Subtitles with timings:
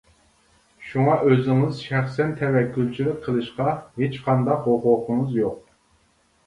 [0.91, 3.71] شۇڭا ئۆزىڭىز شەخسەن تەۋەككۈلچىلىك قىلىشقا
[4.03, 5.67] ھېچقانداق ھوقۇقىڭىز يوق.